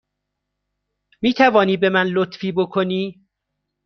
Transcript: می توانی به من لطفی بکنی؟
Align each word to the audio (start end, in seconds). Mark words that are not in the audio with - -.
می 1.21 1.33
توانی 1.33 1.77
به 1.77 1.89
من 1.89 2.07
لطفی 2.07 2.51
بکنی؟ 2.51 3.27